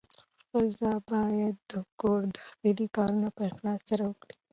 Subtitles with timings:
[0.47, 4.33] ښځه باید د کور داخلي کارونه په اخلاص سره وکړي.